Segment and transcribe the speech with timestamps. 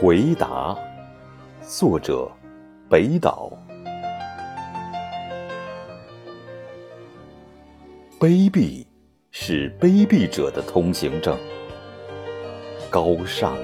[0.00, 0.78] 回答，
[1.60, 2.30] 作者
[2.88, 3.50] 北岛。
[8.20, 8.86] 卑鄙
[9.32, 11.36] 是卑鄙者的通行证，
[12.88, 13.56] 高尚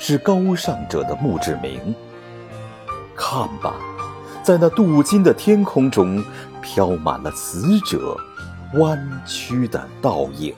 [0.00, 1.94] 是高尚者的墓志铭。
[3.14, 3.76] 看吧，
[4.42, 6.24] 在那镀金的天空中，
[6.60, 8.16] 飘满了死者
[8.74, 10.52] 弯曲的倒影。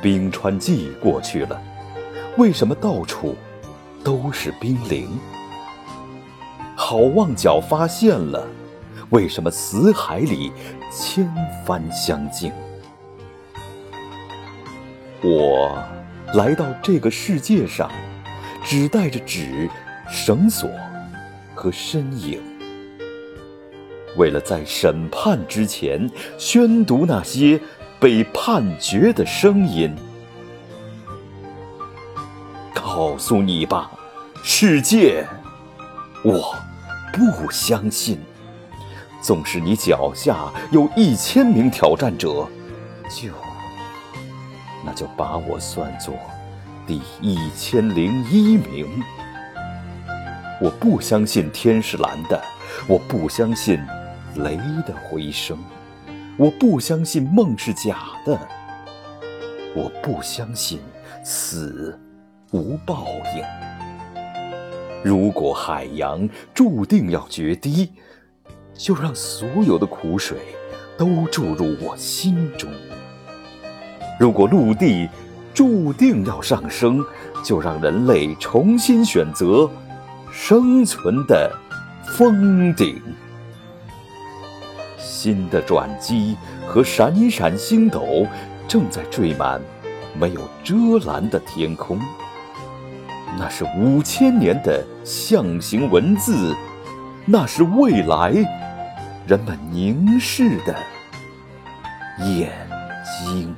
[0.00, 1.60] 冰川季过去了，
[2.38, 3.34] 为什么到处
[4.04, 5.08] 都是冰凌？
[6.76, 8.46] 好望角发现了，
[9.10, 10.52] 为什么死海里
[10.88, 11.28] 千
[11.66, 12.52] 帆相竞？
[15.20, 15.82] 我
[16.34, 17.90] 来到这个世界上，
[18.64, 19.68] 只带着纸、
[20.08, 20.70] 绳索
[21.56, 22.40] 和身影，
[24.16, 27.60] 为了在审判之前宣读那些。
[28.00, 29.92] 被判决的声音，
[32.80, 33.90] 告诉你吧，
[34.44, 35.26] 世界，
[36.22, 36.54] 我
[37.12, 38.20] 不相信。
[39.20, 40.36] 纵使你脚下
[40.70, 42.46] 有一千名挑战者，
[43.10, 43.32] 就
[44.86, 46.14] 那就把我算作
[46.86, 49.02] 第一千零一名。
[50.60, 52.40] 我不相信天是蓝的，
[52.88, 53.84] 我不相信
[54.36, 55.58] 雷的回声。
[56.36, 58.38] 我不相信梦是假的，
[59.74, 60.80] 我不相信
[61.24, 61.98] 死
[62.50, 63.44] 无报应。
[65.04, 67.90] 如果海洋注定要决堤，
[68.74, 70.38] 就让所有的苦水
[70.96, 72.70] 都注入我心中；
[74.18, 75.08] 如果陆地
[75.52, 77.04] 注定要上升，
[77.44, 79.68] 就让人类重新选择
[80.32, 81.54] 生存的
[82.16, 83.00] 峰顶。
[84.96, 88.26] 新的转机和闪闪星斗
[88.66, 89.60] 正在缀满
[90.18, 92.00] 没有遮拦的天空。
[93.38, 96.54] 那是五千年的象形文字，
[97.24, 98.32] 那是未来
[99.26, 100.74] 人们凝视的
[102.18, 102.50] 眼
[103.24, 103.54] 睛。